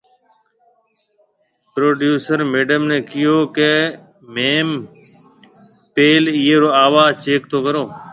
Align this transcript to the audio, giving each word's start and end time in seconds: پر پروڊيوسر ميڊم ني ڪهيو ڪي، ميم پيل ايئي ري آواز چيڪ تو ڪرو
پر 1.73 1.73
پروڊيوسر 1.73 2.39
ميڊم 2.53 2.81
ني 2.91 2.97
ڪهيو 3.09 3.37
ڪي، 3.55 3.73
ميم 4.35 4.69
پيل 5.95 6.23
ايئي 6.35 6.55
ري 6.63 6.69
آواز 6.85 7.11
چيڪ 7.23 7.41
تو 7.51 7.57
ڪرو 7.65 7.83